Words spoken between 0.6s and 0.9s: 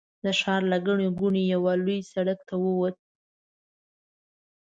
له